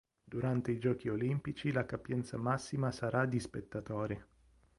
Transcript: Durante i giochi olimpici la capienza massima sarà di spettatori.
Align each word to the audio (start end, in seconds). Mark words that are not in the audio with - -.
Durante 0.25 0.71
i 0.71 0.79
giochi 0.79 1.09
olimpici 1.09 1.71
la 1.71 1.85
capienza 1.85 2.35
massima 2.35 2.91
sarà 2.91 3.27
di 3.27 3.39
spettatori. 3.39 4.19